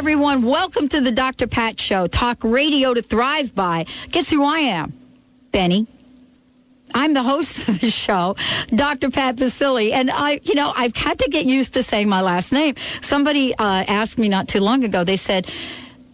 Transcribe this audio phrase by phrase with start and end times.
[0.00, 0.40] Everyone.
[0.40, 1.46] Welcome to the Dr.
[1.46, 2.06] Pat Show.
[2.06, 3.84] Talk radio to thrive by.
[4.10, 4.94] Guess who I am?
[5.52, 5.86] Benny.
[6.94, 8.34] I'm the host of the show,
[8.74, 9.10] Dr.
[9.10, 9.92] Pat Baccili.
[9.92, 12.76] And I, you know, I've had to get used to saying my last name.
[13.02, 15.50] Somebody uh, asked me not too long ago, they said,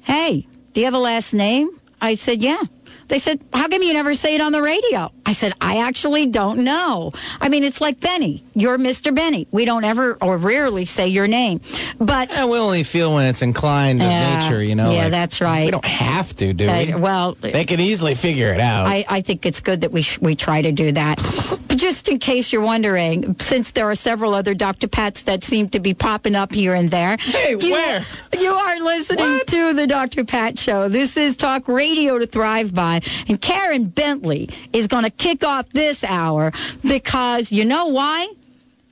[0.02, 1.70] Hey, do you have a last name?
[2.00, 2.64] I said, Yeah.
[3.06, 5.12] They said, How come you never say it on the radio?
[5.28, 7.12] I said, I actually don't know.
[7.40, 8.44] I mean, it's like Benny.
[8.54, 9.12] You're Mr.
[9.14, 9.48] Benny.
[9.50, 11.60] We don't ever or rarely say your name.
[11.98, 14.92] But Yeah, we only feel when it's inclined of Yeah, nature, you know.
[14.92, 15.64] yeah, like, that's right.
[15.64, 16.92] We don't have to, do we?
[16.92, 18.86] Uh, well, they can easily figure it out.
[18.86, 21.18] I, I think it's good that we sh- we try to do that.
[21.76, 24.88] Just in case you're wondering, since there are several other Dr.
[24.88, 27.16] Pats that seem to be popping up here and there.
[27.18, 28.02] Hey, you, where?
[28.38, 30.24] You are listening to the Dr.
[30.24, 30.88] Pat Show.
[30.88, 33.02] This is Talk Radio to Thrive By.
[33.28, 38.32] And Karen Bentley is going to kick off this hour because you know why?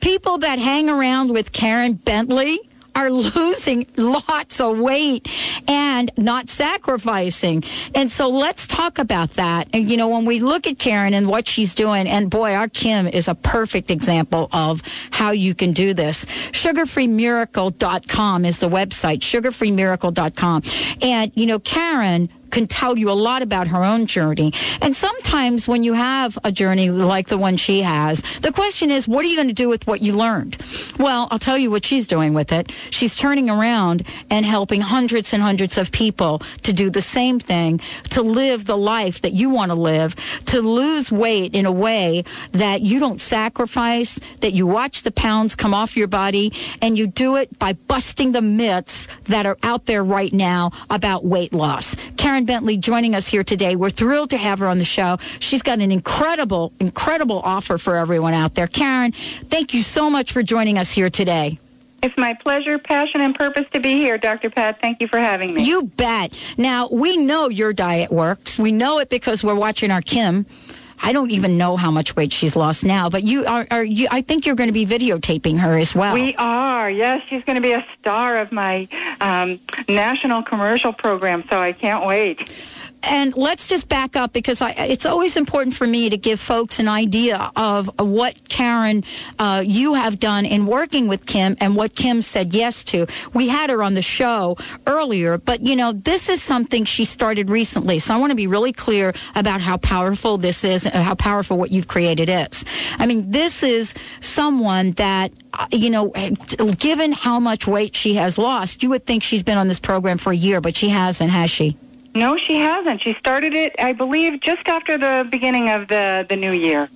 [0.01, 2.61] People that hang around with Karen Bentley
[2.95, 5.29] are losing lots of weight
[5.67, 7.65] and not sacrificing.
[7.95, 9.69] And so let's talk about that.
[9.73, 12.69] And you know, when we look at Karen and what she's doing, and boy, our
[12.69, 16.25] Kim is a perfect example of how you can do this.
[16.53, 20.63] Sugarfreemiracle.com is the website, sugarfreemiracle.com.
[21.03, 24.53] And you know, Karen can tell you a lot about her own journey.
[24.81, 29.09] And sometimes when you have a journey like the one she has, the question is,
[29.09, 30.57] what are you going to do with what you learned?
[30.97, 32.71] Well, I'll tell you what she's doing with it.
[32.91, 37.81] She's turning around and helping hundreds and hundreds of people to do the same thing,
[38.11, 40.15] to live the life that you want to live,
[40.47, 45.57] to lose weight in a way that you don't sacrifice, that you watch the pounds
[45.57, 49.87] come off your body, and you do it by busting the myths that are out
[49.87, 51.97] there right now about weight loss.
[52.17, 53.77] Karen Bentley joining us here today.
[53.77, 55.19] We're thrilled to have her on the show.
[55.41, 58.67] She's got an incredible, incredible offer for everyone out there.
[58.67, 61.59] Karen, thank you so much for joining us here today.
[62.05, 64.51] It's my pleasure, passion, and purpose to be here, Dr.
[64.51, 64.79] Pat.
[64.79, 65.65] Thank you for having me.
[65.65, 66.39] You bet.
[66.59, 68.59] Now, we know your diet works.
[68.59, 70.45] We know it because we're watching our Kim.
[71.05, 74.09] I don't even know how much weight she's lost now, but you are, are you,
[74.11, 76.15] I think you're going to be videotaping her as well.
[76.15, 76.91] We are.
[76.91, 78.89] Yes, she's going to be a star of my
[79.21, 82.51] um, national commercial program, so I can't wait.
[83.07, 86.79] And let's just back up because I, it's always important for me to give folks
[86.79, 89.05] an idea of what Karen,
[89.39, 93.07] uh, you have done in working with Kim and what Kim said yes to.
[93.33, 94.57] We had her on the show
[94.87, 97.99] earlier, but you know, this is something she started recently.
[97.99, 101.59] So I want to be really clear about how powerful this is, and how powerful
[101.59, 102.65] what you've created is.
[102.99, 106.11] I mean, this is someone that, uh, you know,
[106.79, 110.19] given how much weight she has lost, you would think she's been on this program
[110.19, 111.77] for a year, but she hasn't, has she?
[112.15, 113.03] No, she hasn't.
[113.03, 116.89] She started it, I believe, just after the beginning of the, the new year.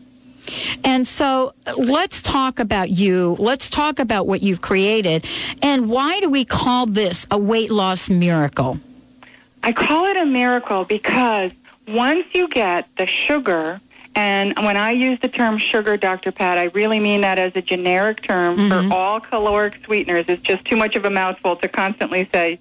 [0.84, 3.36] And so let's talk about you.
[3.38, 5.26] Let's talk about what you've created.
[5.62, 8.78] And why do we call this a weight loss miracle?
[9.62, 11.50] I call it a miracle because
[11.88, 13.80] once you get the sugar,
[14.14, 16.32] and when I use the term sugar, Dr.
[16.32, 18.88] Pat, I really mean that as a generic term Mhm.
[18.88, 20.26] for all caloric sweeteners.
[20.28, 22.58] It's just too much of a mouthful to constantly say,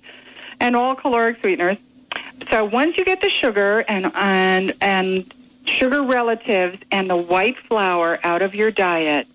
[0.59, 1.77] and all caloric sweeteners.
[2.51, 5.33] So once you get the sugar and and and
[5.65, 9.27] sugar relatives and the white flour out of your diet,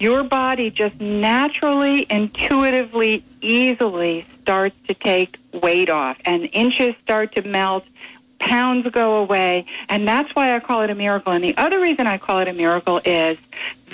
[0.00, 7.42] your body just naturally, intuitively, easily starts to take weight off, and inches start to
[7.42, 7.84] melt.
[8.38, 11.32] Pounds go away, and that's why I call it a miracle.
[11.32, 13.36] And the other reason I call it a miracle is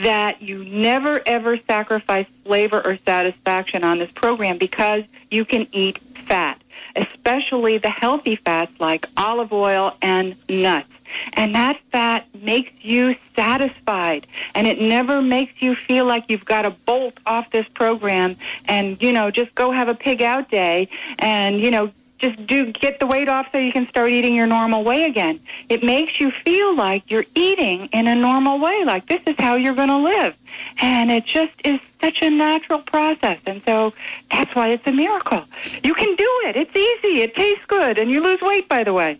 [0.02, 5.98] that you never ever sacrifice flavor or satisfaction on this program because you can eat
[6.26, 6.60] fat,
[6.96, 10.88] especially the healthy fats like olive oil and nuts.
[11.34, 14.26] And that fat makes you satisfied.
[14.54, 18.36] And it never makes you feel like you've got to bolt off this program
[18.66, 20.88] and, you know, just go have a pig out day
[21.18, 21.92] and, you know,
[22.24, 25.40] just do get the weight off so you can start eating your normal way again.
[25.68, 29.56] It makes you feel like you're eating in a normal way, like this is how
[29.56, 30.34] you're going to live.
[30.78, 33.38] And it just is such a natural process.
[33.46, 33.92] And so
[34.30, 35.44] that's why it's a miracle.
[35.82, 36.56] You can do it.
[36.56, 37.22] It's easy.
[37.22, 37.98] It tastes good.
[37.98, 39.18] And you lose weight, by the way.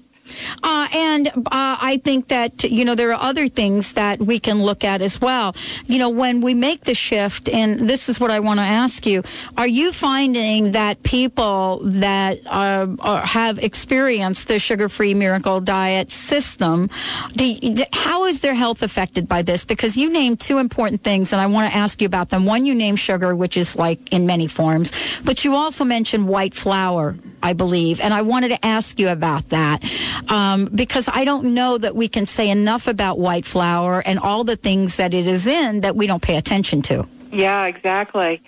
[0.62, 4.62] Uh, and uh, I think that, you know, there are other things that we can
[4.62, 5.54] look at as well.
[5.86, 9.06] You know, when we make the shift, and this is what I want to ask
[9.06, 9.22] you,
[9.56, 12.86] are you finding that people that uh,
[13.24, 16.90] have experienced the sugar free miracle diet system,
[17.32, 17.56] do,
[17.92, 19.64] how is their health affected by this?
[19.64, 22.44] Because you named two important things, and I want to ask you about them.
[22.44, 24.92] One, you named sugar, which is like in many forms,
[25.24, 27.16] but you also mentioned white flour.
[27.44, 28.00] I believe.
[28.00, 29.84] And I wanted to ask you about that
[30.28, 34.44] um, because I don't know that we can say enough about white flour and all
[34.44, 37.06] the things that it is in that we don't pay attention to.
[37.30, 38.42] Yeah, exactly.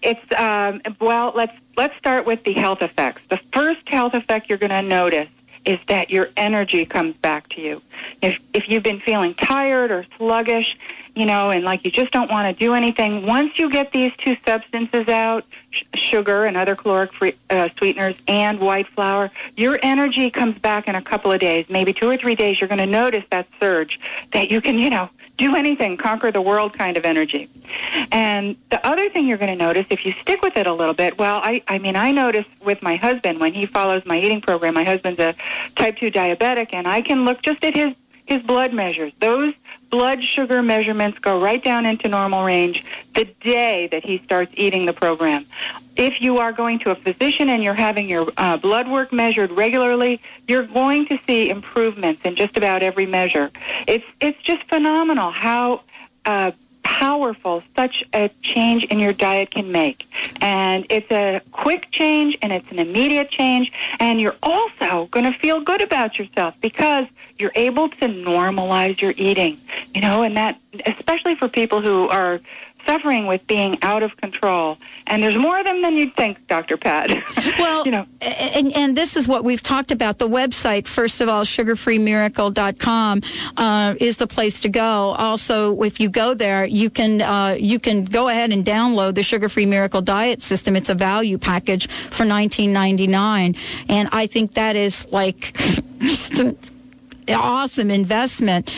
[0.00, 1.32] It's um, well.
[1.34, 3.22] Let's let's start with the health effects.
[3.30, 5.28] The first health effect you're going to notice
[5.66, 7.82] is that your energy comes back to you.
[8.22, 10.78] If if you've been feeling tired or sluggish,
[11.14, 13.26] you know, and like you just don't want to do anything.
[13.26, 18.14] Once you get these two substances out, sh- sugar and other caloric free, uh, sweeteners
[18.28, 22.16] and white flour, your energy comes back in a couple of days, maybe two or
[22.16, 22.60] three days.
[22.60, 23.98] You're going to notice that surge
[24.32, 27.48] that you can, you know, do anything, conquer the world kind of energy.
[28.10, 30.94] And the other thing you're going to notice if you stick with it a little
[30.94, 34.40] bit, well, I, I mean, I notice with my husband when he follows my eating
[34.40, 35.34] program, my husband's a
[35.74, 37.94] type 2 diabetic, and I can look just at his
[38.26, 39.12] his blood measures.
[39.20, 39.54] Those
[39.90, 42.84] blood sugar measurements go right down into normal range
[43.14, 45.46] the day that he starts eating the program.
[45.96, 49.50] If you are going to a physician and you're having your uh, blood work measured
[49.52, 53.50] regularly, you're going to see improvements in just about every measure.
[53.86, 55.82] It's it's just phenomenal how
[56.26, 56.50] uh,
[56.96, 60.08] powerful such a change in your diet can make.
[60.40, 63.70] And it's a quick change and it's an immediate change.
[64.00, 67.06] And you're also going to feel good about yourself because
[67.36, 69.60] you're able to normalize your eating.
[69.94, 72.40] You know, and that, especially for people who are
[72.86, 74.78] suffering with being out of control.
[75.06, 76.76] And there's more of them than you'd think, Dr.
[76.76, 77.10] Pat.
[77.58, 80.18] Well, you know, and, and this is what we've talked about.
[80.18, 83.22] The website, first of all, sugarfreemiracle.com
[83.56, 84.82] uh, is the place to go.
[84.82, 89.22] Also, if you go there, you can uh, you can go ahead and download the
[89.22, 90.76] Sugar Free Miracle Diet System.
[90.76, 93.56] It's a value package for 19.99,
[93.88, 95.56] and I think that is like.
[97.34, 98.70] awesome investment.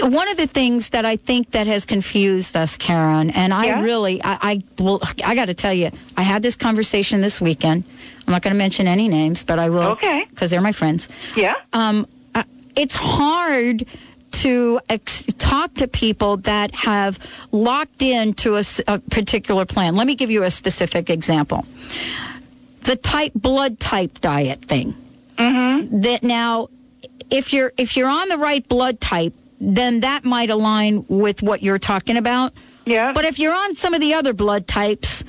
[0.00, 3.82] One of the things that I think that has confused us, Karen, and I yeah.
[3.82, 7.84] really, I, I, well, I got to tell you, I had this conversation this weekend.
[8.26, 9.90] I'm not going to mention any names, but I will.
[9.90, 10.26] Okay.
[10.30, 11.08] Because they're my friends.
[11.36, 11.54] Yeah.
[11.72, 12.44] Um, uh,
[12.76, 13.86] it's hard
[14.32, 17.18] to ex- talk to people that have
[17.52, 19.96] locked into a, a particular plan.
[19.96, 21.66] Let me give you a specific example.
[22.82, 24.94] The type blood type diet thing.
[25.36, 26.00] Mm-hmm.
[26.02, 26.68] That now
[27.30, 31.62] if you're if you're on the right blood type, then that might align with what
[31.62, 32.52] you're talking about.
[32.86, 33.12] Yeah.
[33.12, 35.22] But if you're on some of the other blood types,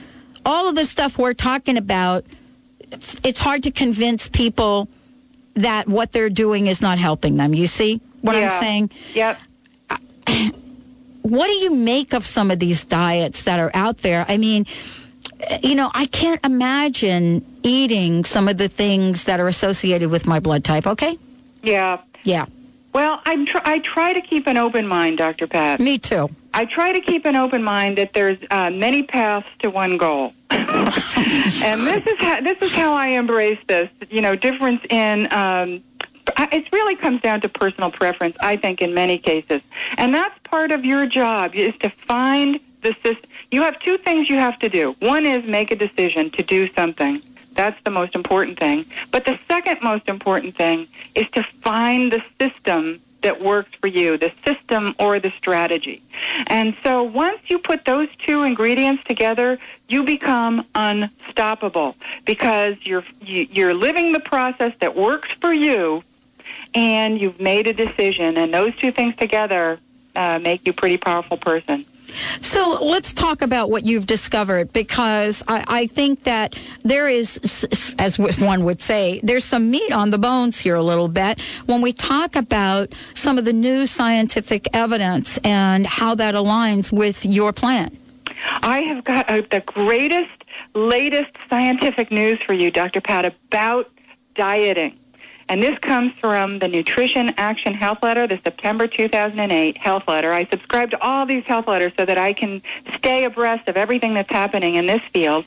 [0.45, 2.25] all of the stuff we're talking about,
[3.23, 4.87] it's hard to convince people
[5.55, 7.53] that what they're doing is not helping them.
[7.53, 8.43] You see what yeah.
[8.43, 8.91] I'm saying?
[9.13, 9.39] Yep.
[11.21, 14.25] What do you make of some of these diets that are out there?
[14.27, 14.65] I mean,
[15.61, 20.39] you know, I can't imagine eating some of the things that are associated with my
[20.39, 21.19] blood type, okay?
[21.63, 22.01] Yeah.
[22.23, 22.45] Yeah.
[22.93, 25.47] Well, I'm tr- I try to keep an open mind, Dr.
[25.47, 25.79] Pat.
[25.79, 26.29] Me too.
[26.53, 30.33] I try to keep an open mind that there's uh, many paths to one goal,
[30.49, 33.89] and this is how, this is how I embrace this.
[34.09, 35.81] You know, difference in um,
[36.37, 38.35] it really comes down to personal preference.
[38.41, 39.61] I think in many cases,
[39.97, 43.29] and that's part of your job is to find the system.
[43.51, 44.95] You have two things you have to do.
[44.99, 47.21] One is make a decision to do something.
[47.53, 48.85] That's the most important thing.
[49.11, 54.17] But the second most important thing is to find the system that works for you,
[54.17, 56.01] the system or the strategy.
[56.47, 63.73] And so once you put those two ingredients together, you become unstoppable because you're you're
[63.73, 66.03] living the process that works for you
[66.73, 69.79] and you've made a decision and those two things together
[70.15, 71.85] uh, make you a pretty powerful person.
[72.41, 77.65] So let's talk about what you've discovered because I, I, think that there is,
[77.97, 81.81] as one would say, there's some meat on the bones here a little bit when
[81.81, 87.53] we talk about some of the new scientific evidence and how that aligns with your
[87.53, 87.97] plan.
[88.63, 90.31] I have got uh, the greatest,
[90.73, 93.01] latest scientific news for you, Dr.
[93.01, 93.91] Pat, about
[94.35, 94.97] dieting.
[95.51, 100.31] And this comes from the Nutrition Action Health Letter, the September 2008 health letter.
[100.31, 102.61] I subscribe to all these health letters so that I can
[102.95, 105.43] stay abreast of everything that's happening in this field.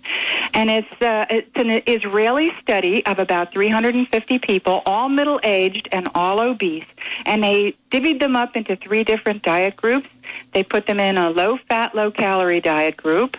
[0.53, 6.11] And it's, uh, it's an Israeli study of about 350 people, all middle aged and
[6.15, 6.85] all obese.
[7.25, 10.11] And they divvied them up into three different diet groups.
[10.53, 13.39] They put them in a low fat, low calorie diet group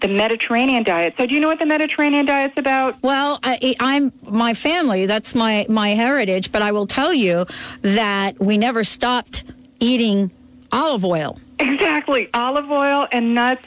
[0.00, 1.14] the Mediterranean diet.
[1.16, 3.02] So, do you know what the Mediterranean diet's about?
[3.02, 5.06] Well, I, I'm my family.
[5.06, 6.52] That's my my heritage.
[6.52, 7.46] But I will tell you
[7.82, 9.44] that we never stopped
[9.80, 10.30] eating
[10.72, 11.38] olive oil.
[11.58, 13.64] Exactly, olive oil and nuts.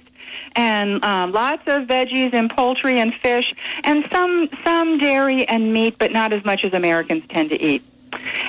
[0.56, 5.98] And um, lots of veggies and poultry and fish, and some some dairy and meat,
[5.98, 7.84] but not as much as Americans tend to eat.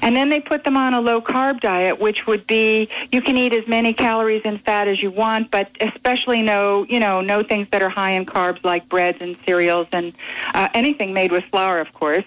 [0.03, 3.37] And then they put them on a low carb diet, which would be you can
[3.37, 7.43] eat as many calories and fat as you want, but especially no, you know, no
[7.43, 10.13] things that are high in carbs like breads and cereals and
[10.55, 12.25] uh, anything made with flour, of course.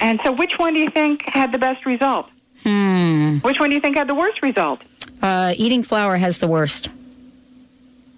[0.00, 2.28] And so, which one do you think had the best result?
[2.62, 3.38] Hmm.
[3.38, 4.82] Which one do you think had the worst result?
[5.20, 6.88] Uh, eating flour has the worst.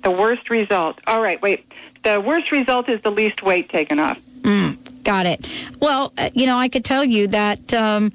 [0.02, 1.00] The worst result.
[1.06, 1.70] All right, wait.
[2.02, 4.18] The worst result is the least weight taken off.
[4.42, 5.48] Mm, got it.
[5.80, 8.12] Well, uh, you know, I could tell you that um,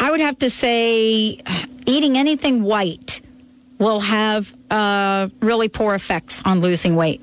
[0.00, 1.40] I would have to say
[1.86, 3.20] eating anything white
[3.78, 7.20] will have uh, really poor effects on losing weight.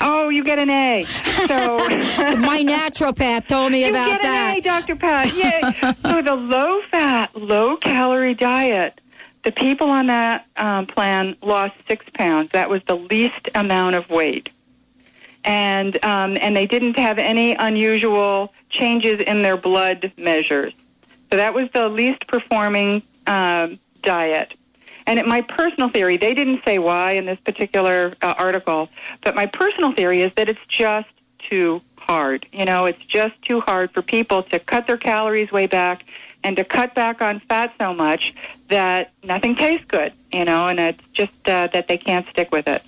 [0.00, 1.04] Oh, you get an A.
[1.46, 1.78] So
[2.36, 4.50] my naturopath told me you about get that.
[4.52, 4.96] an A, Dr.
[4.96, 5.34] Pat.
[5.34, 5.94] Yay.
[6.04, 9.00] so the low fat, low calorie diet,
[9.44, 12.50] the people on that um, plan lost six pounds.
[12.52, 14.50] That was the least amount of weight.
[15.44, 20.72] And um, and they didn't have any unusual changes in their blood measures.
[21.30, 24.54] So that was the least performing um, diet.
[25.06, 28.88] And it, my personal theory, they didn't say why in this particular uh, article,
[29.22, 32.46] but my personal theory is that it's just too hard.
[32.52, 36.04] You know, it's just too hard for people to cut their calories way back
[36.42, 38.34] and to cut back on fat so much
[38.68, 42.68] that nothing tastes good, you know, and it's just uh, that they can't stick with
[42.68, 42.82] it.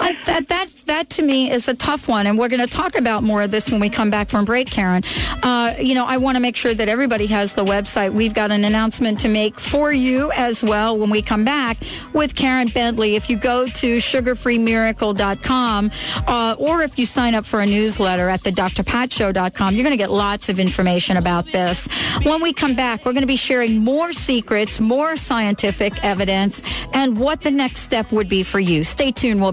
[0.00, 2.96] Uh, that, that's, that to me is a tough one, and we're going to talk
[2.96, 5.02] about more of this when we come back from break, Karen.
[5.42, 8.12] Uh, you know, I want to make sure that everybody has the website.
[8.12, 11.78] We've got an announcement to make for you as well when we come back
[12.12, 13.14] with Karen Bentley.
[13.16, 15.90] If you go to sugarfreemiracle.com
[16.26, 19.96] uh, or if you sign up for a newsletter at the drpatshow.com, you're going to
[19.96, 21.88] get lots of information about this.
[22.24, 27.18] When we come back, we're going to be sharing more secrets, more scientific evidence, and
[27.18, 28.84] what the next step would be for you.
[28.84, 29.40] Stay tuned.
[29.40, 29.52] We'll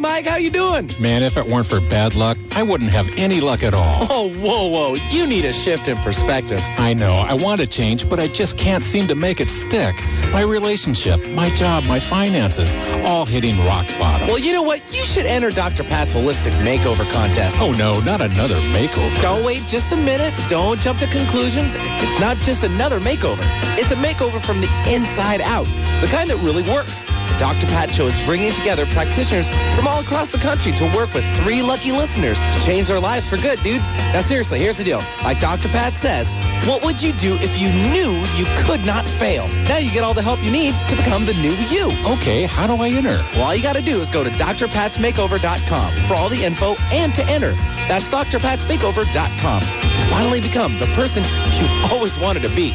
[0.00, 0.90] Mike, how you doing?
[0.98, 4.06] Man, if it weren't for bad luck, I wouldn't have any luck at all.
[4.08, 4.94] Oh, whoa, whoa.
[5.10, 6.62] You need a shift in perspective.
[6.78, 7.16] I know.
[7.16, 9.94] I want to change, but I just can't seem to make it stick.
[10.32, 14.26] My relationship, my job, my finances, all hitting rock bottom.
[14.26, 14.80] Well, you know what?
[14.90, 15.84] You should enter Dr.
[15.84, 17.60] Pat's Holistic Makeover Contest.
[17.60, 19.20] Oh, no, not another makeover.
[19.20, 20.32] Don't wait just a minute.
[20.48, 21.76] Don't jump to conclusions.
[21.78, 23.44] It's not just another makeover.
[23.76, 25.66] It's a makeover from the inside out,
[26.00, 27.02] the kind that really works.
[27.38, 27.66] Dr.
[27.68, 31.62] Pat Show is bringing together practitioners from all across the country to work with three
[31.62, 33.82] lucky listeners to change their lives for good, dude.
[34.14, 35.00] Now, seriously, here's the deal.
[35.24, 35.68] Like Dr.
[35.68, 36.30] Pat says,
[36.68, 39.48] what would you do if you knew you could not fail?
[39.68, 41.90] Now you get all the help you need to become the new you.
[42.12, 43.18] Okay, how do I enter?
[43.34, 47.14] Well, all you got to do is go to drpatsmakeover.com for all the info and
[47.14, 47.52] to enter.
[47.88, 51.24] That's drpatsmakeover.com to finally become the person
[51.58, 52.74] you've always wanted to be.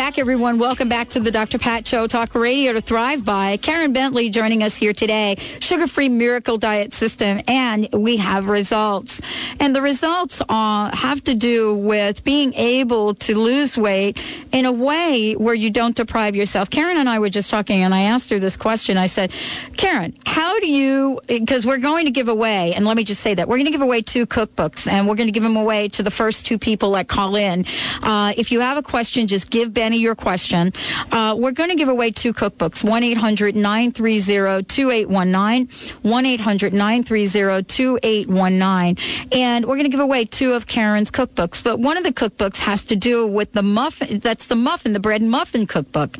[0.08, 0.58] Back, everyone.
[0.58, 1.58] Welcome back to the Dr.
[1.58, 3.58] Pat Show, Talk Radio to Thrive By.
[3.58, 5.36] Karen Bentley joining us here today.
[5.60, 9.20] Sugar-free miracle diet system, and we have results.
[9.60, 14.16] And the results uh, have to do with being able to lose weight
[14.50, 16.70] in a way where you don't deprive yourself.
[16.70, 18.96] Karen and I were just talking, and I asked her this question.
[18.96, 19.30] I said,
[19.76, 23.34] Karen, how do you, because we're going to give away, and let me just say
[23.34, 25.88] that, we're going to give away two cookbooks, and we're going to give them away
[25.88, 27.66] to the first two people that call in.
[28.02, 30.73] Uh, if you have a question, just give Benny your question.
[31.12, 35.69] Uh, we're going to give away two cookbooks 1 800 930 2819.
[36.02, 39.28] 1 800 930 2819.
[39.33, 41.62] And we're going to give away two of Karen's cookbooks.
[41.62, 44.19] But one of the cookbooks has to do with the muffin.
[44.19, 46.17] That's the muffin, the bread and muffin cookbook.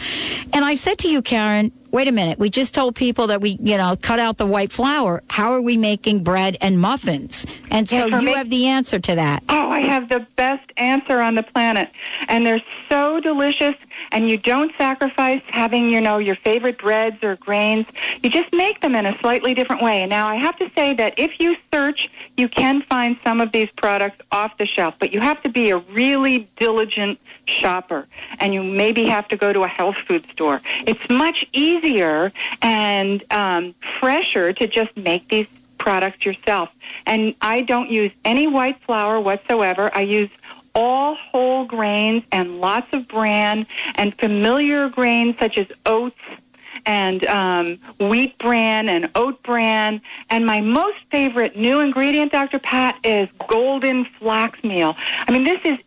[0.53, 2.39] And I said to you, Karen, wait a minute.
[2.39, 5.23] We just told people that we, you know, cut out the white flour.
[5.31, 7.47] How are we making bread and muffins?
[7.71, 9.43] And so you me- have the answer to that.
[9.49, 11.91] Oh, I have the best answer on the planet.
[12.29, 13.75] And they're so delicious
[14.13, 17.87] and you don't sacrifice having, you know, your favorite breads or grains.
[18.23, 20.03] You just make them in a slightly different way.
[20.03, 23.53] And now I have to say that if you search, you can find some of
[23.53, 28.07] these products off the shelf, but you have to be a really diligent shopper
[28.41, 30.61] and you maybe have to go to a health food store.
[30.87, 35.47] It's much easier and um, fresher to just make these
[35.79, 36.71] products yourself.
[37.07, 39.91] And I don't use any white flour whatsoever.
[39.95, 40.31] I use
[40.79, 43.67] all whole grains and lots of bran
[43.97, 46.21] and familiar grains such as oats
[46.87, 50.01] and um, wheat bran and oat bran.
[50.31, 52.61] And my most favorite new ingredient, Dr.
[52.61, 54.95] Pat, is golden flax meal.
[55.27, 55.79] I mean, this is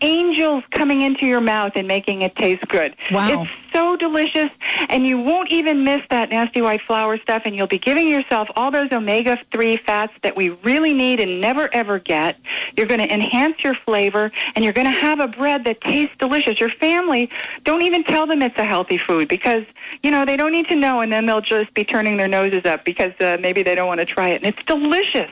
[0.00, 2.94] angels coming into your mouth and making it taste good.
[3.10, 3.42] Wow.
[3.42, 4.50] It's so delicious,
[4.88, 8.48] and you won't even miss that nasty white flour stuff, and you'll be giving yourself
[8.56, 12.38] all those omega 3 fats that we really need and never ever get.
[12.76, 16.14] You're going to enhance your flavor, and you're going to have a bread that tastes
[16.18, 16.58] delicious.
[16.60, 17.28] Your family,
[17.64, 19.64] don't even tell them it's a healthy food because,
[20.02, 22.64] you know, they don't need to know, and then they'll just be turning their noses
[22.64, 24.42] up because uh, maybe they don't want to try it.
[24.42, 25.30] And it's delicious.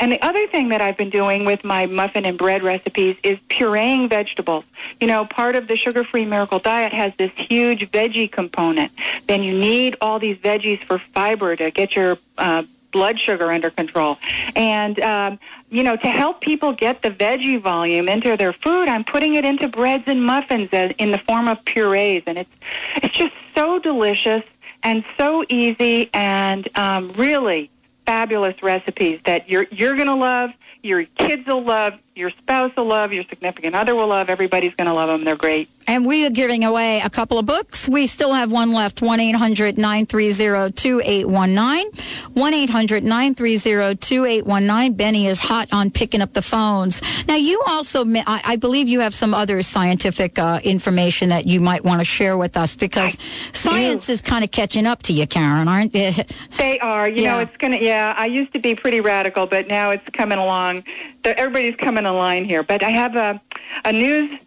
[0.00, 3.38] And the other thing that I've been doing with my muffin and bread recipes is
[3.48, 4.64] pureeing vegetables.
[5.00, 8.92] You know, part of the sugar-free miracle diet has this huge veggie component.
[9.28, 13.70] Then you need all these veggies for fiber to get your uh, blood sugar under
[13.70, 14.18] control.
[14.56, 15.38] And, um,
[15.70, 19.44] you know, to help people get the veggie volume into their food, I'm putting it
[19.44, 22.22] into breads and muffins in the form of purees.
[22.26, 22.50] And it's,
[22.96, 24.42] it's just so delicious
[24.82, 27.70] and so easy and um, really
[28.10, 30.50] fabulous recipes that you're you're going to love,
[30.82, 34.28] your kids will love, your spouse will love, your significant other will love.
[34.28, 35.24] Everybody's going to love them.
[35.24, 35.68] They're great.
[35.86, 37.88] And we are giving away a couple of books.
[37.88, 41.90] We still have one left 1 800 930 2819.
[42.34, 44.92] 1 800 930 2819.
[44.94, 47.00] Benny is hot on picking up the phones.
[47.26, 51.60] Now, you also, I, I believe you have some other scientific uh, information that you
[51.60, 53.16] might want to share with us because
[53.52, 56.24] science is kind of catching up to you, Karen, aren't they?
[56.58, 57.08] They are.
[57.08, 57.32] You Yeah.
[57.32, 57.82] know, it's going to.
[57.82, 60.84] Yeah, I used to be pretty radical, but now it's coming along.
[61.24, 62.62] Everybody's coming in line here.
[62.62, 63.40] But I have a
[63.84, 64.38] a news.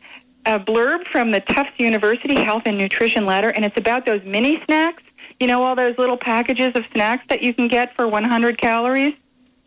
[0.46, 4.62] A blurb from the Tufts University Health and Nutrition Letter, and it's about those mini
[4.66, 5.02] snacks.
[5.40, 9.14] You know, all those little packages of snacks that you can get for 100 calories?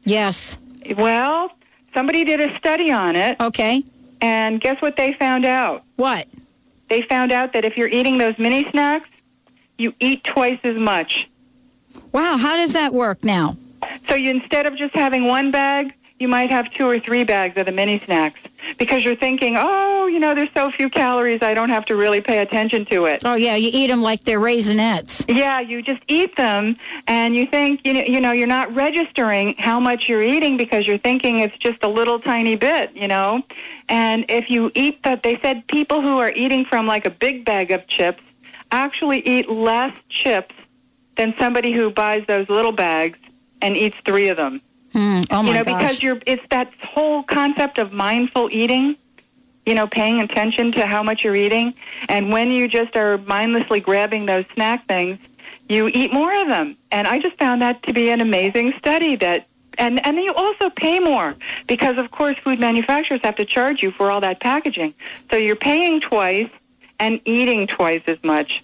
[0.05, 0.59] yes.
[0.99, 1.51] Well,
[1.95, 3.85] somebody did a study on it, Okay.
[4.21, 5.83] and guess what they found out?
[5.97, 6.29] What?
[6.91, 9.09] they found out that if you're eating those mini snacks,
[9.79, 11.27] you eat twice as much.
[12.13, 12.37] Wow.
[12.37, 13.57] How does that work now?
[14.11, 17.59] So you instead of just having one bag, you might have two or three bags
[17.59, 18.41] of the mini snacks
[18.79, 22.21] because you're thinking, oh, you know, there's so few calories, I don't have to really
[22.21, 23.23] pay attention to it.
[23.25, 23.55] Oh, yeah.
[23.55, 25.25] You eat them like they're raisinets.
[25.29, 26.77] Yeah, you just eat them,
[27.07, 30.87] and you think you know, you know you're not registering how much you're eating because
[30.87, 33.43] you're thinking it's just a little tiny bit, you know.
[33.89, 37.45] And if you eat that, they said people who are eating from like a big
[37.45, 38.23] bag of chips
[38.71, 40.55] actually eat less chips
[41.17, 43.19] than somebody who buys those little bags
[43.63, 44.61] and eats three of them.
[44.97, 45.83] Mm, oh my you know, gosh.
[45.83, 48.97] because you're it's that whole concept of mindful eating.
[49.67, 51.75] You know, paying attention to how much you're eating,
[52.09, 55.19] and when you just are mindlessly grabbing those snack things,
[55.69, 56.77] you eat more of them.
[56.93, 60.33] And I just found that to be an amazing study that and and then you
[60.33, 61.35] also pay more
[61.67, 64.95] because of course food manufacturers have to charge you for all that packaging.
[65.31, 66.49] So you're paying twice
[66.99, 68.63] and eating twice as much.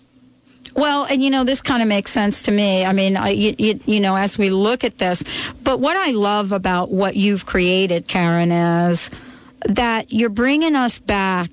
[0.75, 2.85] Well, and you know, this kind of makes sense to me.
[2.85, 5.23] I mean, I, you, you, know, as we look at this,
[5.63, 9.11] but what I love about what you've created, Karen, is
[9.67, 11.51] that you're bringing us back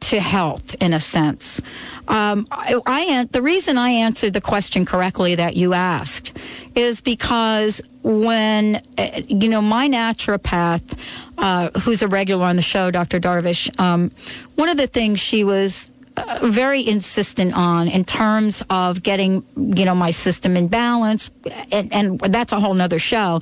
[0.00, 1.60] to health in a sense.
[2.08, 6.32] Um, I, I the reason I answered the question correctly that you asked
[6.76, 10.98] is because when uh, you know my naturopath,
[11.38, 13.18] uh, who's a regular on the show, Dr.
[13.18, 14.12] Darvish, um,
[14.54, 19.84] one of the things she was Uh, very insistent on in terms of getting you
[19.84, 21.30] know my system in balance,
[21.70, 23.40] and, and that's a whole nother show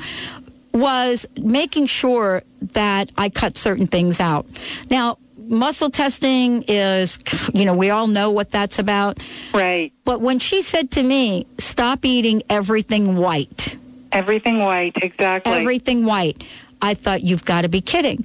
[0.72, 4.44] was making sure that I cut certain things out.
[4.90, 7.18] Now, muscle testing is,
[7.54, 9.20] you know, we all know what that's about.
[9.52, 9.92] Right.
[10.04, 13.76] But when she said to me, stop eating everything white,
[14.10, 15.52] Everything white, exactly.
[15.52, 16.44] everything white,
[16.82, 18.24] I thought, you've got to be kidding.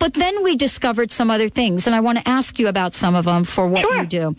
[0.00, 3.14] But then we discovered some other things, and I want to ask you about some
[3.14, 4.00] of them for what Sure.
[4.00, 4.36] you do.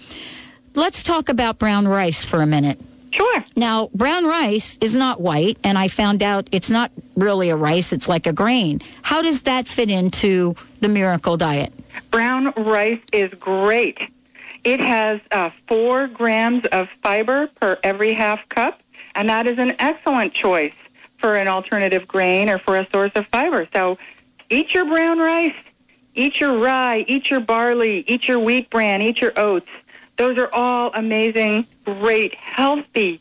[0.74, 2.82] Let's talk about brown rice for a minute.
[3.12, 3.44] Sure.
[3.56, 7.94] Now, brown rice is not white, and I found out it's not really a rice,
[7.94, 8.82] it's like a grain.
[9.04, 11.72] How does that fit into the miracle diet?
[12.10, 14.00] Brown rice is great.
[14.64, 18.80] It has uh, four grams of fiber per every half cup,
[19.14, 20.74] and that is an excellent choice
[21.20, 23.68] for an alternative grain or for a source of fiber.
[23.74, 23.98] So
[24.52, 25.56] eat your brown rice,
[26.14, 29.70] eat your rye, eat your barley, eat your wheat bran, eat your oats.
[30.18, 33.20] Those are all amazing, great, healthy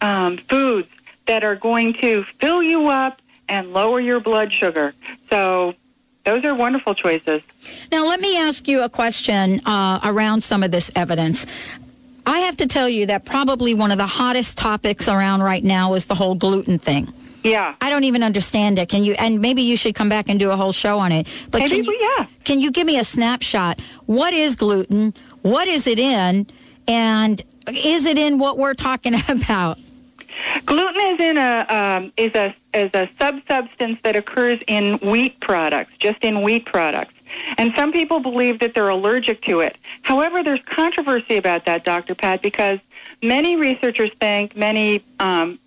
[0.00, 0.88] um, foods
[1.26, 4.94] that are going to fill you up and lower your blood sugar.
[5.28, 5.74] So
[6.24, 7.42] those are wonderful choices.
[7.90, 11.44] Now, let me ask you a question uh, around some of this evidence.
[12.24, 15.94] I have to tell you that probably one of the hottest topics around right now
[15.94, 17.12] is the whole gluten thing.
[17.42, 17.74] Yeah.
[17.80, 18.88] I don't even understand it.
[18.88, 19.14] Can you?
[19.14, 21.26] And maybe you should come back and do a whole show on it.
[21.50, 22.26] But Maybe can you, yeah.
[22.44, 23.80] Can you give me a snapshot?
[24.06, 25.14] What is gluten?
[25.42, 26.46] What is it in?
[26.86, 29.78] And is it in what we're talking about?
[30.64, 35.92] Gluten is in a um, is a is a subsubstance that occurs in wheat products,
[35.98, 37.14] just in wheat products.
[37.58, 39.76] And some people believe that they're allergic to it.
[40.02, 42.14] However, there's controversy about that, Dr.
[42.14, 42.78] Pat, because
[43.22, 45.58] many researchers think many um,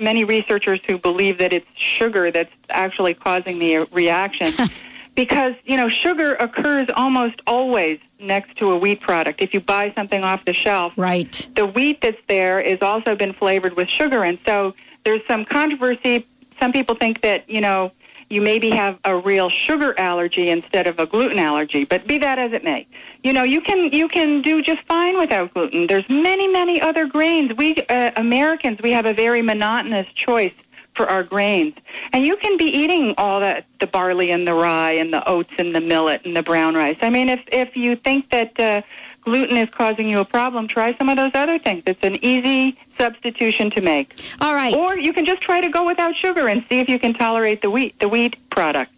[0.00, 4.52] many researchers who believe that it's sugar that's actually causing the reaction.
[5.14, 9.40] because, you know, sugar occurs almost always next to a wheat product.
[9.42, 11.48] If you buy something off the shelf, Right.
[11.54, 14.24] the wheat that's there is also been flavored with sugar.
[14.24, 16.26] And so there's some controversy.
[16.58, 17.92] Some people think that, you know,
[18.30, 21.84] you maybe have a real sugar allergy instead of a gluten allergy.
[21.84, 22.86] But be that as it may,
[23.22, 25.88] you know, you can you can do just fine without gluten.
[25.88, 27.52] There's many many other grains.
[27.54, 30.54] We uh, Americans we have a very monotonous choice
[30.94, 31.74] for our grains,
[32.12, 35.52] and you can be eating all that the barley and the rye and the oats
[35.58, 36.98] and the millet and the brown rice.
[37.02, 38.82] I mean, if if you think that uh,
[39.22, 41.82] gluten is causing you a problem, try some of those other things.
[41.86, 44.20] It's an easy substitution to make.
[44.40, 44.74] All right.
[44.74, 47.62] Or you can just try to go without sugar and see if you can tolerate
[47.62, 48.92] the wheat the wheat product.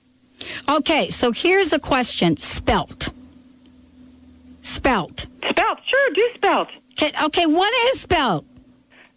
[0.68, 1.10] Okay.
[1.10, 3.10] So here's a question: spelt.
[4.62, 5.26] Spelt.
[5.48, 6.68] Spelt, sure, do spelt.
[6.92, 8.44] Okay, okay, what is spelt?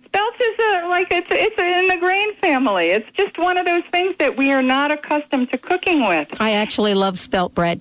[0.05, 2.89] Spelt is a, like it's it's in the grain family.
[2.89, 6.27] It's just one of those things that we are not accustomed to cooking with.
[6.41, 7.79] I actually love spelt bread.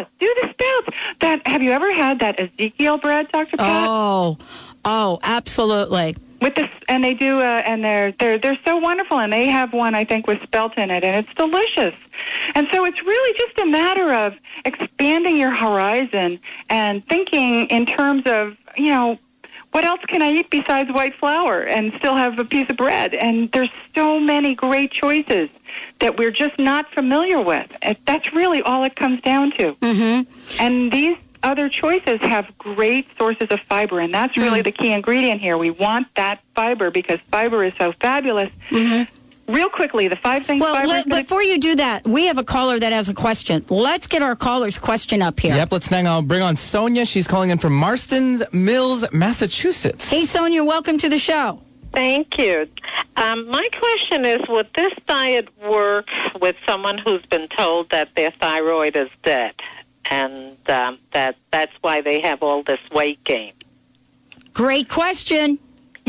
[0.00, 0.94] Yeah, do the spelt.
[1.20, 3.88] That have you ever had that Ezekiel bread, Doctor Pat?
[3.88, 4.38] Oh,
[4.84, 6.16] oh, absolutely.
[6.40, 9.74] With this, and they do, uh, and they're they're they're so wonderful, and they have
[9.74, 11.94] one I think with spelt in it, and it's delicious.
[12.54, 14.34] And so it's really just a matter of
[14.64, 19.18] expanding your horizon and thinking in terms of you know
[19.72, 23.14] what else can I eat besides white flour and still have a piece of bread?
[23.14, 25.48] And there's so many great choices
[26.00, 27.70] that we're just not familiar with.
[28.04, 29.74] That's really all it comes down to.
[29.74, 30.60] Mm-hmm.
[30.60, 35.40] And these other choices have great sources of fiber, and that's really the key ingredient
[35.40, 35.56] here.
[35.56, 38.50] We want that fiber because fiber is so fabulous.
[39.50, 42.38] Real quickly, the five things Well, fiber let, gonna- before you do that, we have
[42.38, 43.64] a caller that has a question.
[43.68, 45.56] Let's get our caller's question up here.
[45.56, 47.04] Yep, let's bring on, bring on Sonia.
[47.04, 50.08] She's calling in from Marston's Mills, Massachusetts.
[50.08, 51.60] Hey, Sonia, welcome to the show.
[51.92, 52.68] Thank you.
[53.16, 56.08] Um, my question is Would this diet work
[56.40, 59.54] with someone who's been told that their thyroid is dead
[60.08, 63.52] and um, that that's why they have all this weight gain?
[64.52, 65.58] Great question.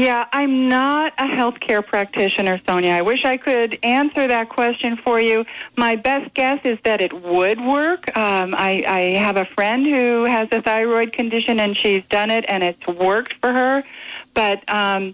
[0.02, 2.94] Yeah, I'm not a healthcare practitioner, Sonia.
[2.94, 5.46] I wish I could answer that question for you.
[5.78, 8.18] My best guess is that it would work.
[8.18, 12.46] Um, I, I have a friend who has a thyroid condition, and she's done it,
[12.48, 13.84] and it's worked for her.
[14.34, 15.14] But um,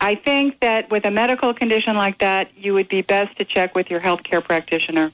[0.00, 3.76] I think that with a medical condition like that, you would be best to check
[3.76, 5.12] with your healthcare practitioner.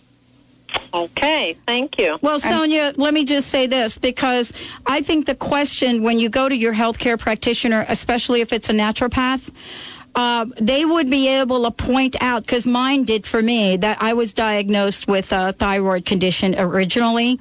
[0.92, 2.18] Okay, thank you.
[2.22, 4.52] Well, Sonia, let me just say this because
[4.86, 8.72] I think the question when you go to your healthcare practitioner, especially if it's a
[8.72, 9.50] naturopath,
[10.14, 14.14] uh, they would be able to point out because mine did for me that I
[14.14, 17.38] was diagnosed with a thyroid condition originally,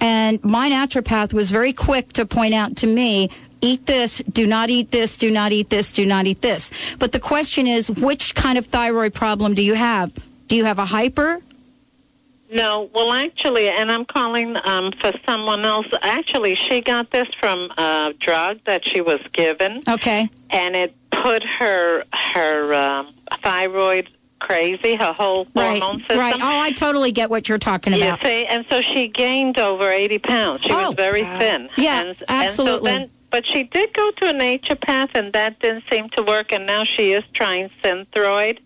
[0.00, 3.30] and my naturopath was very quick to point out to me.
[3.60, 6.70] Eat this, do not eat this, do not eat this, do not eat this.
[6.98, 10.12] But the question is, which kind of thyroid problem do you have?
[10.48, 11.40] Do you have a hyper
[12.50, 15.86] no, well, actually, and I'm calling um, for someone else.
[16.02, 19.82] Actually, she got this from a drug that she was given.
[19.88, 20.28] Okay.
[20.50, 24.08] And it put her her um, thyroid
[24.40, 26.18] crazy, her whole right, hormone system.
[26.18, 26.34] Right.
[26.34, 28.22] Oh, I totally get what you're talking about.
[28.22, 30.62] You see, and so she gained over 80 pounds.
[30.62, 30.88] She oh.
[30.88, 31.70] was very thin.
[31.76, 32.90] Yeah, and, absolutely.
[32.90, 36.22] And so then, but she did go to a naturopath, and that didn't seem to
[36.22, 36.52] work.
[36.52, 38.58] And now she is trying Synthroid.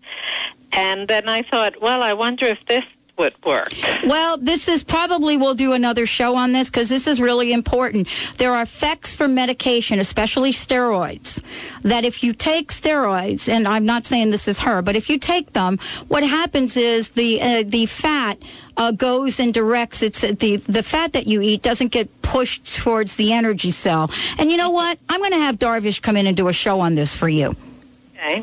[0.71, 2.83] And then I thought, well, I wonder if this
[3.19, 3.71] would work.
[4.05, 8.07] Well, this is probably we'll do another show on this because this is really important.
[8.37, 11.43] There are effects from medication, especially steroids,
[11.83, 15.19] that if you take steroids, and I'm not saying this is her, but if you
[15.19, 15.77] take them,
[16.07, 18.41] what happens is the uh, the fat
[18.77, 23.15] uh, goes and directs it's the the fat that you eat doesn't get pushed towards
[23.15, 24.09] the energy cell.
[24.37, 24.97] And you know what?
[25.09, 27.55] I'm going to have Darvish come in and do a show on this for you.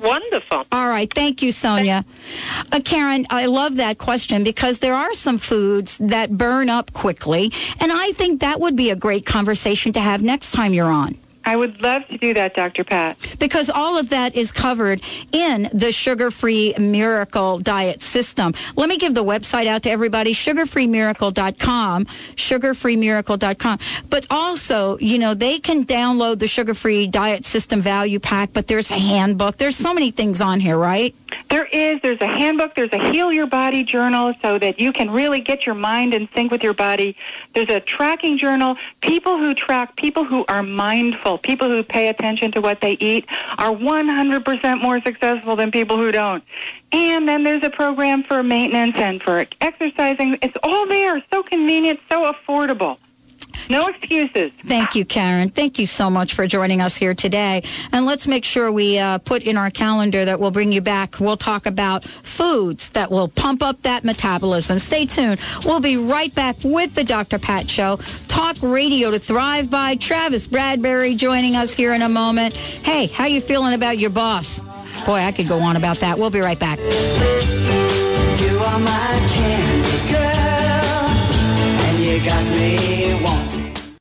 [0.03, 0.67] Wonderful.
[0.73, 2.05] All right, thank you, Sonia.
[2.73, 7.53] Uh, Karen, I love that question because there are some foods that burn up quickly,
[7.81, 11.19] and I think that would be a great conversation to have next time you're on.
[11.47, 12.83] I would love to do that, Dr.
[12.83, 13.37] Pat.
[13.39, 18.53] Because all of that is covered in the sugar free miracle diet system.
[18.75, 23.79] Let me give the website out to everybody sugarfreemiracle.com, sugarfreemiracle.com.
[24.11, 28.67] But also, you know, they can download the sugar free diet system value pack, but
[28.67, 29.57] there's a handbook.
[29.57, 31.15] There's so many things on here, right?
[31.49, 32.01] There is.
[32.03, 32.75] There's a handbook.
[32.75, 36.29] There's a Heal Your Body journal so that you can really get your mind in
[36.35, 37.17] sync with your body.
[37.55, 38.77] There's a tracking journal.
[39.01, 43.27] People who track, people who are mindful, people who pay attention to what they eat
[43.59, 46.45] are 100% more successful than people who don't.
[46.93, 50.39] And then there's a program for maintenance and for exercising.
[50.43, 51.23] It's all there.
[51.31, 52.99] So convenient, so affordable.
[53.69, 54.53] No excuses.
[54.65, 55.51] Thank you, Karen.
[55.51, 57.65] Thank you so much for joining us here today.
[57.93, 61.19] And let's make sure we uh, put in our calendar that we'll bring you back.
[61.19, 64.79] We'll talk about foods that will pump up that metabolism.
[64.79, 65.41] Stay tuned.
[65.65, 67.39] We'll be right back with the Dr.
[67.39, 67.99] Pat Show.
[68.29, 69.97] Talk radio to thrive by.
[69.97, 72.55] Travis Bradberry joining us here in a moment.
[72.55, 74.61] Hey, how you feeling about your boss?
[75.05, 76.19] Boy, I could go on about that.
[76.19, 76.79] We'll be right back.
[76.79, 76.87] You
[78.59, 81.11] are my candy girl,
[81.87, 83.07] and you got me